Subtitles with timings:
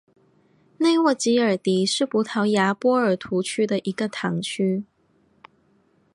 [0.79, 4.83] 内沃吉尔迪是葡萄牙波尔图区的一个堂区。